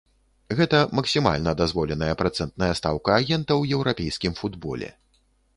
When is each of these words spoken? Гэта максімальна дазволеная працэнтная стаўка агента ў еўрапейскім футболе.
Гэта 0.59 0.79
максімальна 0.99 1.53
дазволеная 1.59 2.13
працэнтная 2.23 2.71
стаўка 2.81 3.11
агента 3.21 3.51
ў 3.61 3.81
еўрапейскім 3.81 4.33
футболе. 4.41 4.95